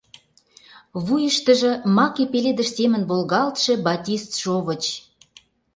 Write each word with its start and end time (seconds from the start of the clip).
Вуйыштыжо 1.05 1.71
маке 1.95 2.23
пеледыш 2.31 2.69
семын 2.77 3.01
волгалтше 3.09 3.73
батист 3.85 4.31
шовыч. 4.41 4.83